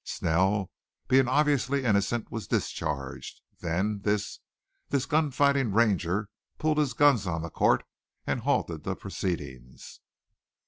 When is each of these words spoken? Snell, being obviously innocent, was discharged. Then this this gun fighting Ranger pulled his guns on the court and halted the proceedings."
Snell, 0.03 0.71
being 1.07 1.27
obviously 1.27 1.85
innocent, 1.85 2.31
was 2.31 2.47
discharged. 2.47 3.39
Then 3.59 3.99
this 3.99 4.39
this 4.89 5.05
gun 5.05 5.29
fighting 5.29 5.71
Ranger 5.73 6.27
pulled 6.57 6.79
his 6.79 6.93
guns 6.93 7.27
on 7.27 7.43
the 7.43 7.51
court 7.51 7.83
and 8.25 8.39
halted 8.39 8.81
the 8.83 8.95
proceedings." 8.95 9.99